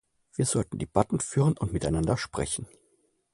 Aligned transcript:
Wir 0.35 0.47
sollten 0.47 0.79
Debatten 0.79 1.19
führen 1.19 1.55
und 1.59 1.73
miteinander 1.73 2.17
sprechen. 2.17 2.65